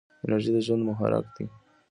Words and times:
انرژي 0.23 0.49
د 0.53 0.57
ژوند 0.65 0.83
محرک 0.89 1.25
دی. 1.35 1.45